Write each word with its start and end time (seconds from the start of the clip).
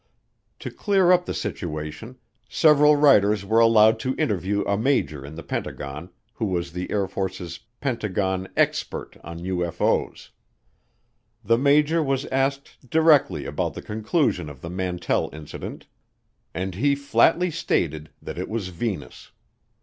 To 0.61 0.71
clear 0.71 1.11
up 1.11 1.27
the 1.27 1.33
situation, 1.35 2.17
several 2.49 2.95
writers 2.95 3.45
were 3.45 3.59
allowed 3.59 3.99
to 3.99 4.15
interview 4.15 4.63
a 4.63 4.75
major 4.75 5.23
in 5.23 5.35
the 5.35 5.43
Pentagon, 5.43 6.09
who 6.33 6.45
was 6.47 6.71
the 6.71 6.89
Air 6.89 7.07
Force's 7.07 7.59
Pentagon 7.81 8.47
"expert" 8.57 9.15
on 9.23 9.41
UFO's. 9.41 10.31
The 11.45 11.59
major 11.59 12.01
was 12.01 12.25
asked 12.31 12.89
directly 12.89 13.45
about 13.45 13.75
the 13.75 13.83
conclusion 13.83 14.49
of 14.49 14.61
the 14.61 14.71
Mantell 14.71 15.29
Incident, 15.33 15.85
and 16.51 16.73
he 16.73 16.95
flatly 16.95 17.51
stated 17.51 18.09
that 18.23 18.39
it 18.39 18.49
was 18.49 18.69
Venus. 18.69 19.29